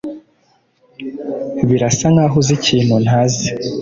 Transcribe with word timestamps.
Birasa 1.69 2.07
nkaho 2.13 2.35
uzi 2.41 2.51
ikintu 2.59 2.95
ntazi. 3.05 3.47